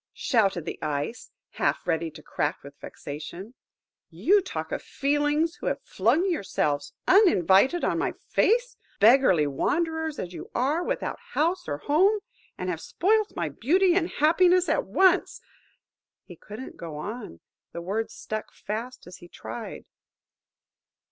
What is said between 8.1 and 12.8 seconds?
face; beggarly wanderers as you are, without house or home; and